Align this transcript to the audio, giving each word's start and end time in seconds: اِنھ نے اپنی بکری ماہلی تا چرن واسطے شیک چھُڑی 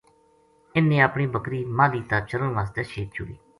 اِنھ 0.75 0.87
نے 0.89 0.97
اپنی 1.07 1.25
بکری 1.33 1.61
ماہلی 1.77 2.01
تا 2.09 2.17
چرن 2.29 2.49
واسطے 2.55 2.81
شیک 2.91 3.07
چھُڑی 3.15 3.35